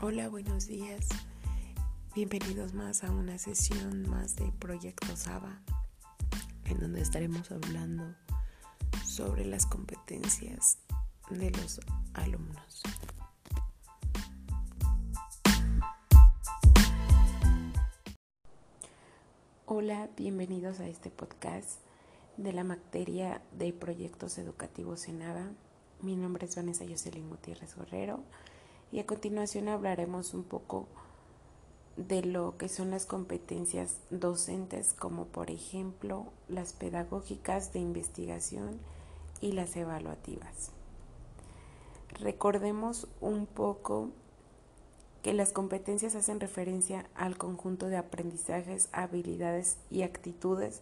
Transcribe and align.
Hola, 0.00 0.28
buenos 0.28 0.68
días. 0.68 1.08
Bienvenidos 2.14 2.72
más 2.72 3.02
a 3.02 3.10
una 3.10 3.36
sesión 3.36 4.08
más 4.08 4.36
de 4.36 4.52
Proyecto 4.52 5.16
Saba, 5.16 5.60
en 6.66 6.78
donde 6.78 7.00
estaremos 7.00 7.50
hablando 7.50 8.14
sobre 9.04 9.44
las 9.44 9.66
competencias 9.66 10.78
de 11.30 11.50
los 11.50 11.80
alumnos. 12.14 12.84
Hola, 19.66 20.08
bienvenidos 20.16 20.78
a 20.78 20.86
este 20.86 21.10
podcast 21.10 21.80
de 22.36 22.52
la 22.52 22.62
materia 22.62 23.42
de 23.50 23.72
proyectos 23.72 24.38
educativos 24.38 25.08
en 25.08 25.22
ABA. 25.22 25.50
Mi 26.02 26.14
nombre 26.14 26.46
es 26.46 26.54
Vanessa 26.54 26.84
Jocelyn 26.88 27.28
Gutiérrez 27.28 27.74
Guerrero 27.74 28.22
y 28.92 29.00
a 29.00 29.06
continuación 29.06 29.68
hablaremos 29.68 30.34
un 30.34 30.44
poco 30.44 30.86
de 31.96 32.22
lo 32.22 32.56
que 32.56 32.68
son 32.68 32.90
las 32.90 33.06
competencias 33.06 33.96
docentes 34.10 34.92
como 34.92 35.26
por 35.26 35.50
ejemplo 35.50 36.26
las 36.48 36.72
pedagógicas 36.72 37.72
de 37.72 37.80
investigación 37.80 38.78
y 39.40 39.52
las 39.52 39.76
evaluativas. 39.76 40.70
Recordemos 42.20 43.08
un 43.20 43.46
poco 43.46 44.10
que 45.22 45.34
las 45.34 45.52
competencias 45.52 46.14
hacen 46.14 46.40
referencia 46.40 47.06
al 47.14 47.36
conjunto 47.36 47.88
de 47.88 47.96
aprendizajes, 47.96 48.88
habilidades 48.92 49.76
y 49.90 50.02
actitudes 50.02 50.80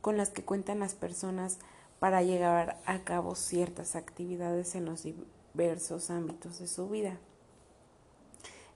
con 0.00 0.16
las 0.16 0.30
que 0.30 0.44
cuentan 0.44 0.80
las 0.80 0.94
personas 0.94 1.58
para 1.98 2.22
llevar 2.22 2.80
a 2.86 3.00
cabo 3.00 3.34
ciertas 3.34 3.96
actividades 3.96 4.74
en 4.74 4.84
los 4.84 5.02
diversos 5.02 6.10
ámbitos 6.10 6.58
de 6.58 6.66
su 6.66 6.88
vida. 6.88 7.18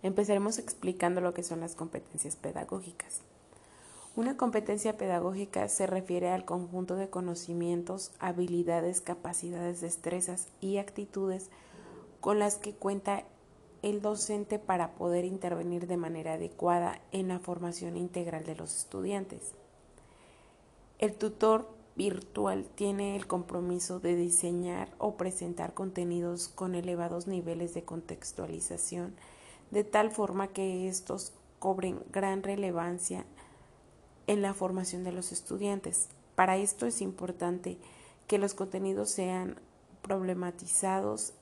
Empezaremos 0.04 0.58
explicando 0.58 1.22
lo 1.22 1.32
que 1.32 1.42
son 1.42 1.60
las 1.60 1.74
competencias 1.74 2.36
pedagógicas. 2.36 3.22
Una 4.16 4.36
competencia 4.36 4.98
pedagógica 4.98 5.66
se 5.70 5.86
refiere 5.86 6.28
al 6.28 6.44
conjunto 6.44 6.94
de 6.96 7.08
conocimientos, 7.08 8.12
habilidades, 8.18 9.00
capacidades, 9.00 9.80
destrezas 9.80 10.48
y 10.60 10.76
actitudes 10.76 11.48
con 12.20 12.38
las 12.38 12.56
que 12.56 12.74
cuenta 12.74 13.24
el 13.80 14.02
docente 14.02 14.58
para 14.58 14.92
poder 14.92 15.24
intervenir 15.24 15.86
de 15.86 15.96
manera 15.96 16.34
adecuada 16.34 17.00
en 17.10 17.28
la 17.28 17.38
formación 17.38 17.96
integral 17.96 18.44
de 18.44 18.56
los 18.56 18.76
estudiantes. 18.76 19.52
El 20.98 21.14
tutor 21.14 21.66
virtual 21.96 22.66
tiene 22.74 23.16
el 23.16 23.26
compromiso 23.26 24.00
de 24.00 24.16
diseñar 24.16 24.90
o 24.98 25.16
presentar 25.16 25.72
contenidos 25.72 26.48
con 26.48 26.74
elevados 26.74 27.26
niveles 27.26 27.72
de 27.72 27.84
contextualización 27.84 29.14
de 29.70 29.84
tal 29.84 30.10
forma 30.10 30.48
que 30.48 30.88
estos 30.88 31.32
cobren 31.58 32.00
gran 32.12 32.42
relevancia 32.42 33.24
en 34.26 34.42
la 34.42 34.54
formación 34.54 35.04
de 35.04 35.12
los 35.12 35.32
estudiantes. 35.32 36.08
Para 36.34 36.56
esto 36.56 36.86
es 36.86 37.00
importante 37.00 37.78
que 38.26 38.38
los 38.38 38.54
contenidos 38.54 39.10
sean 39.10 39.60
problematizados 40.02 41.32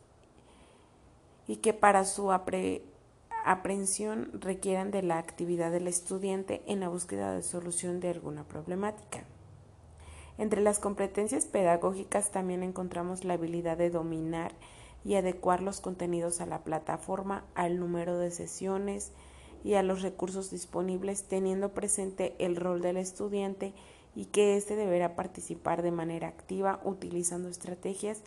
y 1.47 1.57
que 1.57 1.73
para 1.73 2.05
su 2.05 2.31
aprehensión 2.33 4.31
requieran 4.41 4.91
de 4.91 5.03
la 5.03 5.19
actividad 5.19 5.73
del 5.73 5.89
estudiante 5.89 6.63
en 6.67 6.81
la 6.81 6.89
búsqueda 6.89 7.35
de 7.35 7.43
solución 7.43 8.01
de 8.01 8.11
alguna 8.11 8.45
problemática. 8.45 9.25
Entre 10.39 10.63
las 10.63 10.79
competencias 10.79 11.47
pedagógicas 11.47 12.31
también 12.31 12.63
encontramos 12.63 13.25
la 13.25 13.35
habilidad 13.35 13.77
de 13.77 13.91
dominar 13.91 14.53
y 15.05 15.15
adecuar 15.15 15.63
los 15.63 15.81
contenidos 15.81 16.41
a 16.41 16.47
la 16.47 16.63
plataforma, 16.63 17.45
al 17.55 17.79
número 17.79 18.19
de 18.19 18.31
sesiones 18.31 19.13
y 19.65 19.75
a 19.75 19.83
los 19.83 20.03
recursos 20.03 20.51
disponibles, 20.51 21.25
teniendo 21.25 21.73
presente 21.73 22.35
el 22.39 22.57
rol 22.57 22.83
del 22.83 22.97
estudiante 22.97 23.75
y 24.15 24.27
que 24.27 24.57
éste 24.57 24.77
deberá 24.77 25.17
participar 25.17 25.83
de 25.83 25.91
manera 25.91 26.29
activa 26.29 26.81
utilizando 26.85 27.49
estrategias 27.49 28.23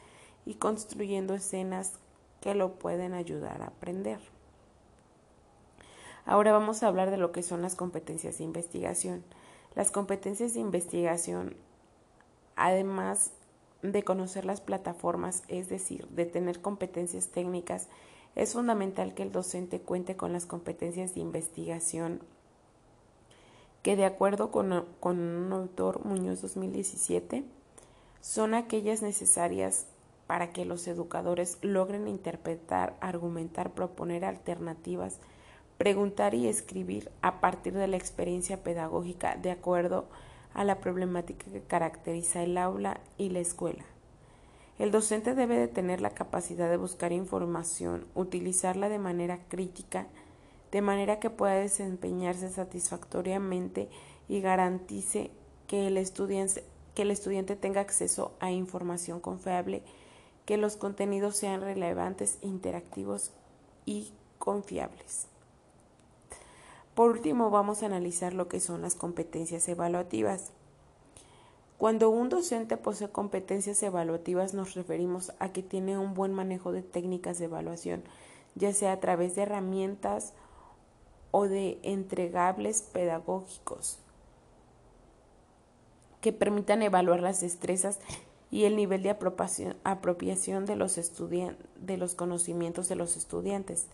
y 0.46 0.56
construyendo 0.56 1.34
escenas 1.34 1.94
que 2.42 2.56
lo 2.56 2.76
pueden 2.76 3.14
ayudar 3.14 3.62
a 3.62 3.68
aprender. 3.68 4.20
Ahora 6.26 6.52
vamos 6.52 6.82
a 6.82 6.88
hablar 6.88 7.12
de 7.12 7.18
lo 7.18 7.32
que 7.32 7.44
son 7.44 7.62
las 7.62 7.76
competencias 7.76 8.40
de 8.40 8.44
investigación. 8.44 9.24
Las 9.76 9.92
competencias 9.92 10.54
de 10.54 10.60
investigación, 10.60 11.56
además 12.56 13.32
de 13.92 14.04
conocer 14.04 14.46
las 14.46 14.62
plataformas, 14.62 15.44
es 15.48 15.70
decir, 15.70 16.08
de 16.10 16.26
tener 16.26 16.62
competencias 16.62 17.28
técnicas, 17.28 17.88
es 18.36 18.54
fundamental 18.54 19.14
que 19.14 19.24
el 19.24 19.32
docente 19.32 19.80
cuente 19.80 20.16
con 20.16 20.34
las 20.34 20.46
competencias 20.46 21.16
de 21.16 21.22
investigación 21.22 22.22
que 23.86 23.96
de 23.96 24.06
acuerdo 24.06 24.50
con, 24.50 24.74
un 24.74 25.54
autor 25.54 26.04
Muñoz 26.06 26.42
2017 26.42 27.44
son 28.20 28.56
aquellas 28.56 29.04
necesarias 29.04 29.86
para 30.26 30.50
que 30.50 30.66
los 30.66 30.88
educadores 30.88 31.60
logren 31.62 32.08
interpretar, 32.08 32.98
argumentar, 33.00 33.76
proponer 33.76 34.26
alternativas, 34.26 35.20
preguntar 35.78 36.34
y 36.34 36.48
escribir 36.48 37.12
a 37.22 37.40
partir 37.40 37.74
de 37.74 37.86
la 37.86 37.96
experiencia 37.96 38.64
pedagógica 38.64 39.36
de 39.36 39.52
acuerdo 39.52 40.08
a 40.10 40.35
a 40.56 40.64
la 40.64 40.80
problemática 40.80 41.46
que 41.52 41.62
caracteriza 41.62 42.42
el 42.42 42.58
aula 42.58 43.00
y 43.18 43.30
la 43.30 43.40
escuela. 43.40 43.86
El 44.80 44.92
docente 44.92 45.36
debe 45.36 45.58
de 45.58 45.68
tener 45.68 46.02
la 46.02 46.10
capacidad 46.10 46.70
de 46.70 46.78
buscar 46.78 47.12
información, 47.12 48.08
utilizarla 48.16 48.90
de 48.90 49.00
manera 49.00 49.40
crítica, 49.48 50.08
de 50.72 50.82
manera 50.82 51.20
que 51.20 51.30
pueda 51.30 51.56
desempeñarse 51.56 52.50
satisfactoriamente 52.50 53.90
y 54.28 54.42
garantice 54.42 55.32
que 55.68 55.88
el 55.88 55.98
estudiante, 55.98 56.64
que 56.94 57.04
el 57.04 57.12
estudiante 57.12 57.56
tenga 57.56 57.82
acceso 57.82 58.34
a 58.40 58.52
información 58.52 59.20
confiable, 59.20 59.84
que 60.46 60.58
los 60.58 60.78
contenidos 60.78 61.38
sean 61.38 61.62
relevantes, 61.62 62.38
interactivos 62.42 63.32
y 63.86 64.12
confiables. 64.40 65.28
Por 66.96 67.12
último, 67.12 67.50
vamos 67.50 67.84
a 67.84 67.88
analizar 67.88 68.34
lo 68.34 68.48
que 68.48 68.60
son 68.60 68.82
las 68.82 68.96
competencias 68.96 69.68
evaluativas. 69.68 70.52
Cuando 71.78 72.10
un 72.10 72.30
docente 72.30 72.78
posee 72.78 73.10
competencias 73.10 73.84
evaluativas 73.84 74.54
nos 74.54 74.76
referimos 74.76 75.34
a 75.40 75.50
que 75.50 75.62
tiene 75.62 75.98
un 75.98 76.14
buen 76.14 76.34
manejo 76.34 76.72
de 76.72 76.82
técnicas 76.82 77.38
de 77.38 77.46
evaluación, 77.46 78.04
ya 78.56 78.72
sea 78.72 78.94
a 78.94 79.00
través 79.02 79.36
de 79.36 79.42
herramientas 79.42 80.34
o 81.32 81.50
de 81.50 81.80
entregables 81.84 82.82
pedagógicos 82.82 84.00
que 86.22 86.32
permitan 86.32 86.82
evaluar 86.82 87.22
las 87.22 87.42
destrezas 87.42 88.00
y 88.50 88.64
el 88.64 88.76
nivel 88.76 89.04
de 89.04 89.12
apropiación 89.12 90.66
de 90.66 90.76
los, 90.76 92.16
conocimientos 92.16 92.90
de 92.90 92.96
los 92.96 93.18
estudiantes, 93.18 93.88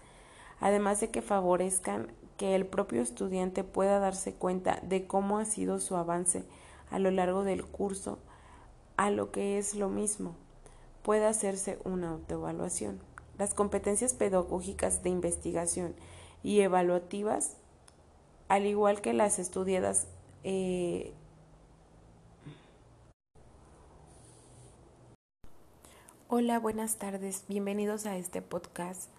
además 0.62 1.01
de 1.01 1.09
que 1.09 1.22
favorezcan 1.22 2.07
que 2.41 2.56
el 2.56 2.66
propio 2.66 3.03
estudiante 3.03 3.63
pueda 3.63 4.00
darse 4.00 4.34
cuenta 4.34 4.79
de 4.81 5.06
cómo 5.06 5.38
ha 5.38 5.46
sido 5.46 5.79
su 5.79 5.96
avance 5.96 6.44
a 6.90 6.97
lo 6.97 7.12
largo 7.12 7.44
del 7.44 7.63
curso, 7.63 8.18
a 8.97 9.12
lo 9.12 9.29
que 9.31 9.59
es 9.59 9.75
lo 9.75 9.90
mismo, 9.90 10.34
puede 11.03 11.28
hacerse 11.28 11.78
una 11.84 12.09
autoevaluación. 12.09 13.00
Las 13.38 13.53
competencias 13.53 14.16
pedagógicas 14.16 15.03
de 15.03 15.12
investigación 15.12 15.94
y 16.41 16.62
evaluativas, 16.62 17.57
al 18.47 18.66
igual 18.66 19.01
que 19.01 19.13
las 19.13 19.38
estudiadas 19.38 20.07
eh, 20.44 21.13
Hola, 26.27 26.57
buenas 26.57 26.95
tardes. 26.95 27.44
Bienvenidos 27.50 28.07
a 28.07 28.18
este 28.18 28.42
podcast 28.42 29.12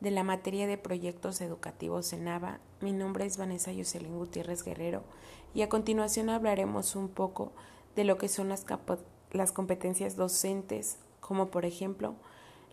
de 0.00 0.10
la 0.10 0.22
materia 0.22 0.66
de 0.66 0.78
proyectos 0.78 1.40
educativos 1.40 2.12
en 2.12 2.28
ABA. 2.28 2.60
Mi 2.80 2.92
nombre 2.92 3.24
es 3.24 3.36
Vanessa 3.36 3.72
Yoselín 3.72 4.18
Gutiérrez 4.18 4.62
Guerrero 4.62 5.02
y 5.54 5.62
a 5.62 5.68
continuación 5.68 6.28
hablaremos 6.28 6.96
un 6.96 7.08
poco 7.08 7.52
de 7.94 8.04
lo 8.04 8.18
que 8.18 8.28
son 8.28 8.48
las, 8.48 8.66
las 9.32 9.52
competencias 9.52 10.16
docentes, 10.16 10.98
como 11.20 11.46
por 11.46 11.64
ejemplo 11.64 12.14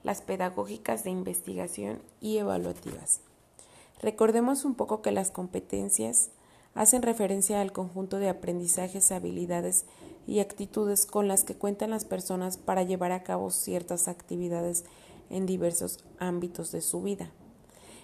las 0.04 0.22
pedagógicas 0.22 1.04
de 1.04 1.12
investigación 1.12 2.02
y 2.20 2.38
evaluativas. 2.38 3.22
Recordemos 4.02 4.66
un 4.66 4.76
poco 4.76 5.02
que 5.02 5.12
las 5.12 5.32
competencias 5.32 6.30
hacen 6.76 7.04
referencia 7.04 7.62
al 7.62 7.72
conjunto 7.72 8.18
de 8.18 8.30
aprendizajes, 8.30 9.12
habilidades 9.12 9.86
y 10.28 10.40
actitudes 10.40 11.06
con 11.06 11.28
las 11.28 11.44
que 11.44 11.56
cuentan 11.56 11.92
las 11.92 12.04
personas 12.04 12.58
para 12.58 12.84
llevar 12.84 13.12
a 13.12 13.24
cabo 13.24 13.50
ciertas 13.50 14.08
actividades 14.08 14.84
en 15.30 15.46
diversos 15.46 16.00
ámbitos 16.20 16.72
de 16.72 16.82
su 16.82 17.02
vida. 17.02 17.32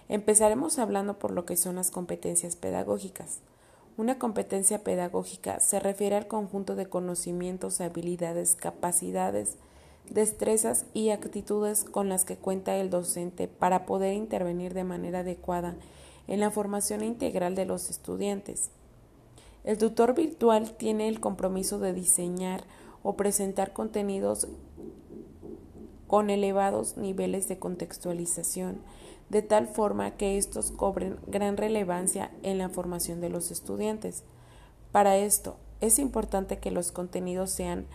Empezaremos 0.08 0.78
hablando 0.78 1.18
por 1.18 1.30
lo 1.30 1.44
que 1.44 1.56
son 1.56 1.76
las 1.76 1.90
competencias 1.90 2.56
pedagógicas. 2.56 3.40
Una 3.96 4.18
competencia 4.18 4.82
pedagógica 4.82 5.60
se 5.60 5.78
refiere 5.78 6.16
al 6.16 6.26
conjunto 6.26 6.74
de 6.74 6.86
conocimientos, 6.86 7.80
habilidades, 7.80 8.54
capacidades, 8.56 9.56
destrezas 10.08 10.86
y 10.94 11.10
actitudes 11.10 11.84
con 11.84 12.08
las 12.08 12.24
que 12.24 12.36
cuenta 12.36 12.76
el 12.76 12.90
docente 12.90 13.46
para 13.46 13.86
poder 13.86 14.14
intervenir 14.14 14.74
de 14.74 14.84
manera 14.84 15.20
adecuada 15.20 15.76
en 16.26 16.40
la 16.40 16.50
formación 16.50 17.04
integral 17.04 17.54
de 17.54 17.66
los 17.66 17.90
estudiantes. 17.90 18.70
El 19.64 19.78
tutor 19.78 20.14
virtual 20.14 20.72
tiene 20.76 21.08
el 21.08 21.20
compromiso 21.20 21.78
de 21.78 21.92
diseñar 21.92 22.64
o 23.02 23.16
presentar 23.16 23.72
contenidos 23.72 24.48
con 26.10 26.28
elevados 26.28 26.96
niveles 26.96 27.46
de 27.46 27.60
contextualización, 27.60 28.80
de 29.28 29.42
tal 29.42 29.68
forma 29.68 30.16
que 30.16 30.38
estos 30.38 30.72
cobren 30.72 31.20
gran 31.28 31.56
relevancia 31.56 32.32
en 32.42 32.58
la 32.58 32.68
formación 32.68 33.20
de 33.20 33.28
los 33.28 33.52
estudiantes. 33.52 34.24
Para 34.90 35.16
esto, 35.18 35.56
es 35.80 36.00
importante 36.00 36.58
que 36.58 36.72
los 36.72 36.90
contenidos 36.90 37.52
sean 37.52 37.86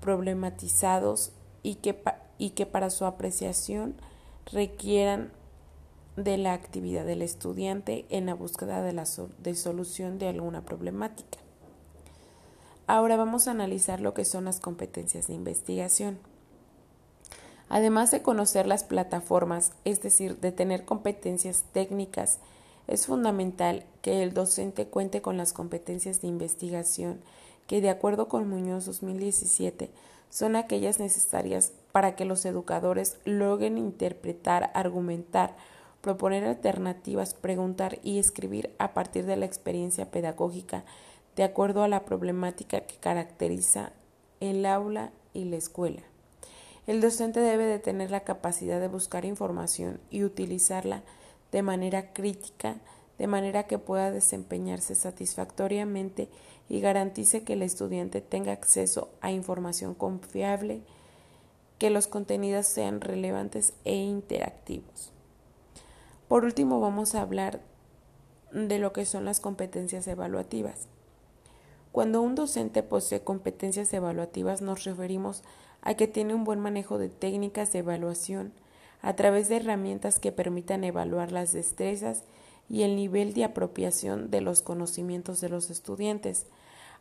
problematizados 0.00 1.30
y 1.62 1.76
que, 1.76 2.02
y 2.38 2.50
que 2.50 2.66
para 2.66 2.90
su 2.90 3.04
apreciación 3.04 3.94
requieran 4.46 5.30
de 6.16 6.38
la 6.38 6.54
actividad 6.54 7.06
del 7.06 7.22
estudiante 7.22 8.04
en 8.08 8.26
la 8.26 8.34
búsqueda 8.34 8.82
de, 8.82 8.94
la 8.94 9.04
de 9.38 9.54
solución 9.54 10.18
de 10.18 10.26
alguna 10.26 10.64
problemática. 10.64 11.38
Ahora 12.88 13.16
vamos 13.16 13.46
a 13.46 13.52
analizar 13.52 14.00
lo 14.00 14.12
que 14.12 14.24
son 14.24 14.46
las 14.46 14.58
competencias 14.58 15.28
de 15.28 15.34
investigación. 15.34 16.18
Además 17.70 18.10
de 18.10 18.20
conocer 18.20 18.66
las 18.66 18.82
plataformas, 18.82 19.72
es 19.84 20.02
decir, 20.02 20.38
de 20.40 20.50
tener 20.50 20.84
competencias 20.84 21.62
técnicas, 21.72 22.40
es 22.88 23.06
fundamental 23.06 23.84
que 24.02 24.24
el 24.24 24.34
docente 24.34 24.88
cuente 24.88 25.22
con 25.22 25.36
las 25.36 25.52
competencias 25.52 26.20
de 26.20 26.26
investigación 26.26 27.20
que, 27.68 27.80
de 27.80 27.88
acuerdo 27.88 28.26
con 28.26 28.48
Muñoz 28.48 28.86
2017, 28.86 29.88
son 30.30 30.56
aquellas 30.56 30.98
necesarias 30.98 31.72
para 31.92 32.16
que 32.16 32.24
los 32.24 32.44
educadores 32.44 33.18
logren 33.24 33.78
interpretar, 33.78 34.72
argumentar, 34.74 35.56
proponer 36.00 36.44
alternativas, 36.46 37.34
preguntar 37.34 38.00
y 38.02 38.18
escribir 38.18 38.74
a 38.78 38.94
partir 38.94 39.26
de 39.26 39.36
la 39.36 39.46
experiencia 39.46 40.10
pedagógica 40.10 40.84
de 41.36 41.44
acuerdo 41.44 41.84
a 41.84 41.88
la 41.88 42.04
problemática 42.04 42.80
que 42.80 42.96
caracteriza 42.96 43.92
el 44.40 44.66
aula 44.66 45.12
y 45.32 45.44
la 45.44 45.56
escuela. 45.56 46.09
El 46.90 47.00
docente 47.00 47.38
debe 47.38 47.66
de 47.66 47.78
tener 47.78 48.10
la 48.10 48.24
capacidad 48.24 48.80
de 48.80 48.88
buscar 48.88 49.24
información 49.24 50.00
y 50.10 50.24
utilizarla 50.24 51.04
de 51.52 51.62
manera 51.62 52.12
crítica, 52.12 52.78
de 53.16 53.28
manera 53.28 53.68
que 53.68 53.78
pueda 53.78 54.10
desempeñarse 54.10 54.96
satisfactoriamente 54.96 56.28
y 56.68 56.80
garantice 56.80 57.44
que 57.44 57.52
el 57.52 57.62
estudiante 57.62 58.20
tenga 58.20 58.50
acceso 58.50 59.08
a 59.20 59.30
información 59.30 59.94
confiable, 59.94 60.82
que 61.78 61.90
los 61.90 62.08
contenidos 62.08 62.66
sean 62.66 63.00
relevantes 63.00 63.72
e 63.84 63.94
interactivos. 63.94 65.12
Por 66.26 66.44
último, 66.44 66.80
vamos 66.80 67.14
a 67.14 67.22
hablar 67.22 67.60
de 68.50 68.80
lo 68.80 68.92
que 68.92 69.06
son 69.06 69.24
las 69.24 69.38
competencias 69.38 70.08
evaluativas. 70.08 70.88
Cuando 71.92 72.20
un 72.20 72.34
docente 72.34 72.82
posee 72.82 73.22
competencias 73.22 73.92
evaluativas 73.92 74.60
nos 74.60 74.82
referimos 74.82 75.42
a 75.42 75.69
que 75.96 76.06
tiene 76.06 76.34
un 76.34 76.44
buen 76.44 76.60
manejo 76.60 76.98
de 76.98 77.08
técnicas 77.08 77.72
de 77.72 77.80
evaluación 77.80 78.52
a 79.02 79.14
través 79.14 79.48
de 79.48 79.56
herramientas 79.56 80.18
que 80.18 80.32
permitan 80.32 80.84
evaluar 80.84 81.32
las 81.32 81.52
destrezas 81.52 82.24
y 82.68 82.82
el 82.82 82.96
nivel 82.96 83.34
de 83.34 83.44
apropiación 83.44 84.30
de 84.30 84.40
los 84.40 84.62
conocimientos 84.62 85.40
de 85.40 85.48
los 85.48 85.70
estudiantes, 85.70 86.46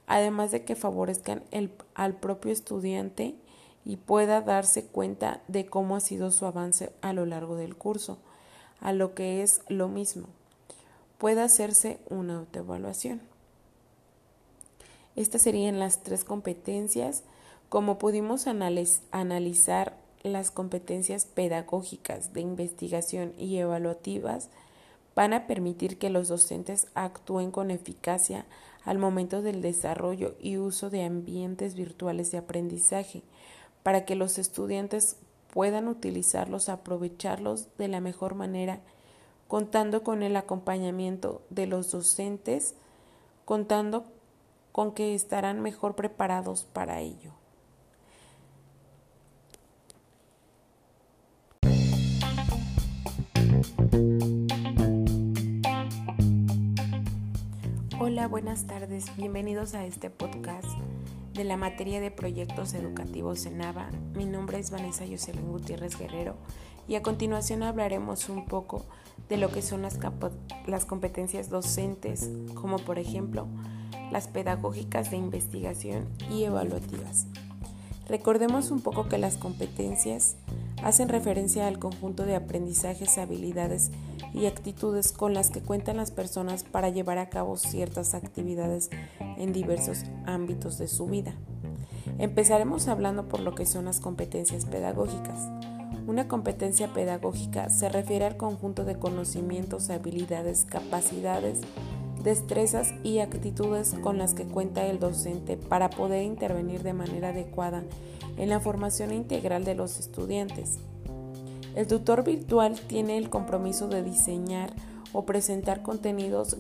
además 0.08 0.52
de 0.52 0.64
que 0.64 0.76
favorezcan 0.76 1.44
el, 1.52 1.72
al 1.94 2.16
propio 2.16 2.52
estudiante 2.52 3.36
y 3.86 3.98
pueda 3.98 4.42
darse 4.42 4.86
cuenta 4.86 5.42
de 5.48 5.66
cómo 5.66 5.96
ha 5.96 6.00
sido 6.00 6.32
su 6.32 6.46
avance 6.46 6.92
a 7.02 7.14
lo 7.14 7.26
largo 7.26 7.56
del 7.56 7.76
curso, 7.76 8.18
a 8.82 8.94
lo 8.94 9.14
que 9.14 9.44
es 9.44 9.62
lo 9.68 9.88
mismo. 9.88 10.28
Puede 11.18 11.42
hacerse 11.42 12.00
una 12.10 12.38
autoevaluación. 12.38 13.22
Estas 15.16 15.42
serían 15.42 15.80
las 15.80 16.02
tres 16.02 16.24
competencias 16.24 17.24
como 17.70 18.00
pudimos 18.00 18.48
analizar 18.48 19.96
las 20.24 20.50
competencias 20.52 21.26
pedagógicas 21.26 22.34
de 22.34 22.42
investigación 22.42 23.34
y 23.38 23.58
evaluativas, 23.58 24.50
van 25.16 25.34
a 25.34 25.48
permitir 25.48 25.98
que 25.98 26.10
los 26.10 26.28
docentes 26.28 26.88
actúen 26.96 27.52
con 27.52 27.72
eficacia 27.72 28.46
al 28.86 28.98
momento 28.98 29.42
del 29.42 29.62
desarrollo 29.62 30.36
y 30.40 30.58
uso 30.58 30.90
de 30.90 31.04
ambientes 31.04 31.76
virtuales 31.76 32.32
de 32.32 32.40
aprendizaje, 32.40 33.22
para 33.84 34.04
que 34.04 34.16
los 34.16 34.40
estudiantes 34.40 35.18
puedan 35.54 35.88
utilizarlos, 35.88 36.70
aprovecharlos 36.70 37.68
de 37.78 37.88
la 37.88 38.02
mejor 38.02 38.34
manera, 38.36 38.82
contando 39.48 40.04
con 40.04 40.24
el 40.24 40.36
acompañamiento 40.36 41.42
de 41.50 41.68
los 41.68 41.92
docentes, 41.92 42.76
contando 43.46 44.06
con 44.72 44.94
que 44.94 45.16
estarán 45.16 45.62
mejor 45.62 45.96
preparados 45.96 46.66
para 46.66 47.02
ello. 47.02 47.39
Hola, 58.02 58.30
buenas 58.30 58.66
tardes. 58.66 59.14
Bienvenidos 59.18 59.74
a 59.74 59.86
este 59.86 60.10
podcast 60.10 60.70
de 61.34 61.44
la 61.44 61.58
materia 61.58 62.00
de 62.00 62.12
proyectos 62.12 62.74
educativos 62.74 63.46
en 63.46 63.62
ABA. 63.62 63.90
Mi 64.16 64.26
nombre 64.26 64.58
es 64.58 64.72
Vanessa 64.72 65.06
Yoselín 65.06 65.52
Gutiérrez 65.52 66.00
Guerrero 66.00 66.38
y 66.88 66.96
a 66.96 67.02
continuación 67.02 67.62
hablaremos 67.62 68.30
un 68.30 68.46
poco 68.46 68.86
de 69.28 69.36
lo 69.36 69.52
que 69.52 69.62
son 69.62 69.82
las, 69.82 70.00
las 70.66 70.86
competencias 70.86 71.50
docentes, 71.50 72.30
como 72.54 72.78
por 72.78 73.00
ejemplo 73.00 73.48
las 74.14 74.30
pedagógicas 74.30 75.12
de 75.12 75.18
investigación 75.18 76.08
y 76.32 76.46
evaluativas. 76.46 77.28
Recordemos 78.08 78.72
un 78.72 78.80
poco 78.80 79.10
que 79.10 79.18
las 79.18 79.36
competencias 79.36 80.38
hacen 80.82 81.10
referencia 81.10 81.68
al 81.68 81.80
conjunto 81.80 82.26
de 82.26 82.38
aprendizajes, 82.38 83.18
habilidades 83.18 83.92
y 83.92 84.09
actitudes 84.46 85.12
con 85.12 85.34
las 85.34 85.50
que 85.50 85.62
cuentan 85.62 85.98
las 85.98 86.12
personas 86.12 86.64
para 86.64 86.90
llevar 86.90 87.18
a 87.18 87.30
cabo 87.30 87.58
ciertas 87.58 88.14
actividades 88.14 88.90
en 89.38 89.54
diversos 89.54 90.04
ámbitos 90.26 90.78
de 90.78 90.88
su 90.88 91.08
vida. 91.08 91.34
Empezaremos 92.18 92.88
hablando 92.88 93.28
por 93.28 93.40
lo 93.40 93.56
que 93.56 93.66
son 93.66 93.86
las 93.86 94.00
competencias 94.00 94.66
pedagógicas. 94.66 95.50
Una 96.08 96.28
competencia 96.28 96.92
pedagógica 96.94 97.70
se 97.70 97.88
refiere 97.88 98.26
al 98.26 98.38
conjunto 98.38 98.84
de 98.84 98.98
conocimientos, 98.98 99.90
habilidades, 99.90 100.66
capacidades, 100.66 101.60
destrezas 102.24 102.94
y 103.04 103.20
actitudes 103.20 103.96
con 104.02 104.18
las 104.18 104.34
que 104.34 104.46
cuenta 104.46 104.86
el 104.86 105.00
docente 105.00 105.56
para 105.56 105.90
poder 105.90 106.24
intervenir 106.24 106.84
de 106.84 106.94
manera 106.94 107.30
adecuada 107.30 107.84
en 108.38 108.50
la 108.50 108.60
formación 108.60 109.14
integral 109.14 109.64
de 109.64 109.76
los 109.76 110.00
estudiantes. 110.00 110.80
El 111.76 111.88
tutor 111.88 112.24
virtual 112.24 112.80
tiene 112.88 113.18
el 113.18 113.30
compromiso 113.30 113.88
de 113.88 114.04
diseñar 114.04 114.74
o 115.14 115.26
presentar 115.26 115.82
contenidos 115.82 116.58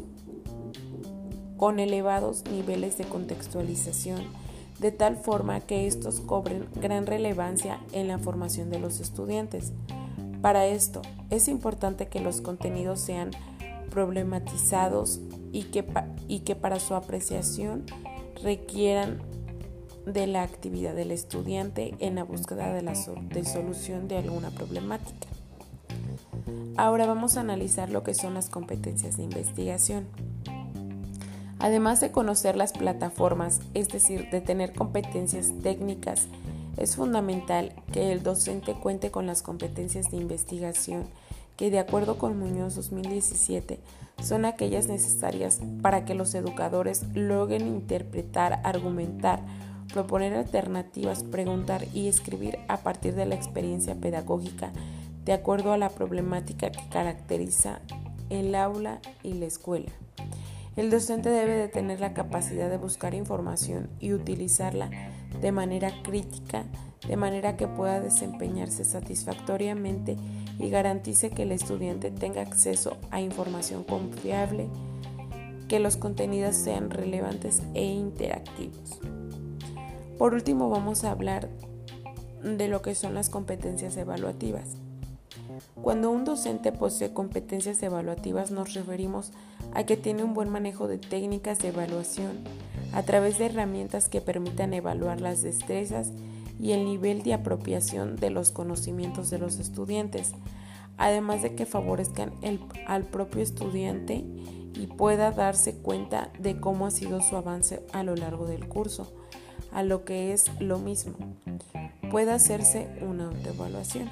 con 1.58 1.80
elevados 1.80 2.44
niveles 2.50 2.98
de 2.98 3.04
contextualización, 3.04 4.22
de 4.80 4.92
tal 4.92 5.18
forma 5.18 5.60
que 5.60 5.88
estos 5.88 6.22
cobren 6.22 6.68
gran 6.75 7.06
relevancia 7.06 7.80
en 7.92 8.08
la 8.08 8.18
formación 8.18 8.70
de 8.70 8.80
los 8.80 9.01
estudiantes. 9.01 9.74
Para 10.42 10.68
esto, 10.68 11.01
es 11.30 11.50
importante 11.50 12.08
que 12.08 12.22
los 12.22 12.39
contenidos 12.39 13.01
sean 13.01 13.32
problematizados 13.89 15.20
y 15.51 15.63
que, 15.63 15.86
y 16.30 16.39
que 16.39 16.56
para 16.56 16.80
su 16.80 16.96
apreciación 16.96 17.84
requieran 18.42 19.22
de 20.13 20.28
la 20.28 20.44
actividad 20.44 20.96
del 20.96 21.12
estudiante 21.12 21.96
en 22.00 22.16
la 22.16 22.24
búsqueda 22.24 22.74
de 22.74 22.82
la 22.82 22.94
de 22.94 23.46
solución 23.46 24.08
de 24.08 24.18
alguna 24.18 24.51
problemática. 24.51 25.28
Ahora 26.78 27.06
vamos 27.06 27.38
a 27.38 27.42
analizar 27.42 27.89
lo 27.89 28.04
que 28.04 28.13
son 28.13 28.34
las 28.34 28.50
competencias 28.50 29.18
de 29.18 29.24
investigación. 29.24 30.08
Además 31.60 32.00
de 32.00 32.12
conocer 32.12 32.56
las 32.56 32.72
plataformas, 32.72 33.60
es 33.74 33.89
decir, 33.89 34.30
de 34.30 34.39
tener 34.39 34.74
competencias 34.74 35.51
técnicas, 35.62 36.28
es 36.78 36.96
fundamental 36.96 37.74
que 37.92 38.13
el 38.13 38.24
docente 38.24 38.74
cuente 38.75 39.12
con 39.12 39.28
las 39.28 39.42
competencias 39.42 40.10
de 40.10 40.18
investigación 40.18 41.04
que, 41.58 41.70
de 41.70 41.80
acuerdo 41.80 42.18
con 42.18 42.39
Muñoz 42.39 42.75
2017, 42.75 43.80
son 44.24 44.46
aquellas 44.46 44.88
necesarias 44.88 45.60
para 45.82 46.06
que 46.06 46.16
los 46.16 46.34
educadores 46.34 47.04
logren 47.13 47.68
interpretar, 47.68 48.62
argumentar, 48.63 49.42
proponer 49.91 50.34
alternativas, 50.34 51.24
preguntar 51.24 51.86
y 51.93 52.08
escribir 52.08 52.60
a 52.67 52.77
partir 52.77 53.15
de 53.15 53.25
la 53.25 53.36
experiencia 53.36 53.96
pedagógica 53.96 54.72
de 55.25 55.34
acuerdo 55.34 55.74
a 55.74 55.77
la 55.77 55.89
problemática 55.89 56.72
que 56.72 56.88
caracteriza 56.89 57.81
el 58.29 58.55
aula 58.55 59.00
y 59.24 59.34
la 59.34 59.46
escuela. 59.46 59.91
El 60.75 60.89
docente 60.91 61.29
debe 61.29 61.55
de 61.55 61.67
tener 61.67 62.00
la 62.00 62.13
capacidad 62.13 62.69
de 62.69 62.77
buscar 62.77 63.13
información 63.13 63.89
y 64.00 64.13
utilizarla 64.13 64.89
de 65.41 65.51
manera 65.51 65.91
crítica, 66.03 66.63
de 67.08 67.17
manera 67.17 67.58
que 67.58 67.67
pueda 67.67 68.00
desempeñarse 68.00 68.86
satisfactoriamente 68.86 70.15
y 70.58 70.69
garantice 70.69 71.31
que 71.31 71.43
el 71.43 71.51
estudiante 71.51 72.12
tenga 72.12 72.41
acceso 72.41 72.98
a 73.12 73.19
información 73.19 73.84
confiable, 73.84 74.69
que 75.67 75.79
los 75.79 75.98
contenidos 75.98 76.55
sean 76.55 76.89
relevantes 76.89 77.62
e 77.74 77.84
interactivos. 77.84 79.00
Por 80.19 80.33
último, 80.33 80.69
vamos 80.69 81.05
a 81.05 81.11
hablar 81.11 81.47
de 82.43 82.67
lo 82.67 82.81
que 82.81 82.93
son 82.93 83.13
las 83.13 83.29
competencias 83.29 83.95
evaluativas. 83.95 84.75
Cuando 85.81 86.11
un 86.11 86.25
docente 86.25 86.73
posee 86.73 87.13
competencias 87.13 87.81
evaluativas 87.83 88.51
nos 88.51 88.73
referimos 88.73 89.31
a 89.73 89.85
que 89.85 89.95
tiene 89.95 90.25
un 90.25 90.33
buen 90.33 90.49
manejo 90.49 90.89
de 90.89 90.97
técnicas 90.97 91.59
de 91.59 91.69
evaluación 91.69 92.39
a 92.91 93.03
través 93.03 93.38
de 93.38 93.45
herramientas 93.45 94.09
que 94.09 94.19
permitan 94.19 94.73
evaluar 94.73 95.21
las 95.21 95.41
destrezas 95.41 96.11
y 96.59 96.73
el 96.73 96.83
nivel 96.83 97.23
de 97.23 97.35
apropiación 97.35 98.17
de 98.17 98.29
los 98.29 98.51
conocimientos 98.51 99.29
de 99.29 99.39
los 99.39 99.57
estudiantes, 99.57 100.33
además 100.97 101.43
de 101.43 101.55
que 101.55 101.65
favorezcan 101.65 102.33
al 102.88 103.05
propio 103.05 103.41
estudiante 103.41 104.25
y 104.75 104.88
pueda 104.88 105.31
darse 105.31 105.77
cuenta 105.77 106.29
de 106.39 106.59
cómo 106.59 106.88
ha 106.88 106.91
sido 106.91 107.21
su 107.21 107.38
avance 107.38 107.85
a 107.93 108.03
lo 108.03 108.17
largo 108.17 108.47
del 108.47 108.67
curso, 108.67 109.13
a 109.71 109.83
lo 109.83 110.05
que 110.05 110.33
es 110.33 110.45
lo 110.59 110.79
mismo, 110.79 111.15
puede 112.11 112.31
hacerse 112.31 112.88
una 113.01 113.25
autoevaluación. 113.25 114.09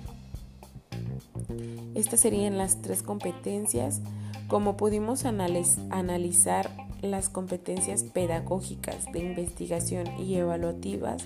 Estas 1.95 2.19
serían 2.19 2.57
las 2.57 2.81
tres 2.81 3.03
competencias. 3.03 4.01
Como 4.47 4.77
pudimos 4.77 5.25
analizar 5.25 6.69
las 7.01 7.29
competencias 7.29 8.03
pedagógicas 8.03 9.11
de 9.11 9.19
investigación 9.19 10.07
y 10.19 10.35
evaluativas, 10.35 11.25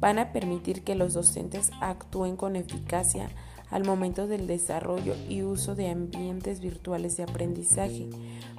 van 0.00 0.18
a 0.18 0.32
permitir 0.32 0.82
que 0.82 0.94
los 0.94 1.14
docentes 1.14 1.70
actúen 1.80 2.36
con 2.36 2.56
eficacia 2.56 3.30
al 3.70 3.84
momento 3.84 4.26
del 4.26 4.46
desarrollo 4.46 5.14
y 5.28 5.42
uso 5.42 5.74
de 5.74 5.88
ambientes 5.88 6.60
virtuales 6.60 7.16
de 7.16 7.24
aprendizaje, 7.24 8.08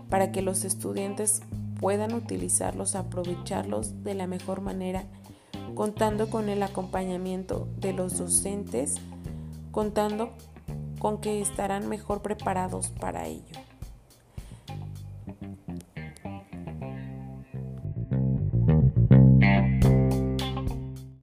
para 0.09 0.31
que 0.31 0.41
los 0.41 0.65
estudiantes 0.65 1.41
puedan 1.79 2.13
utilizarlos, 2.13 2.96
aprovecharlos 2.96 4.03
de 4.03 4.15
la 4.15 4.27
mejor 4.27 4.62
manera, 4.62 5.05
contando 5.75 6.29
con 6.29 6.50
el 6.50 6.63
acompañamiento 6.63 7.67
de 7.77 7.94
los 7.94 8.17
docentes, 8.17 8.96
contando 9.72 10.34
con 11.00 11.20
que 11.20 11.41
estarán 11.41 11.88
mejor 11.89 12.22
preparados 12.22 12.89
para 12.89 13.27
ello. 13.27 13.60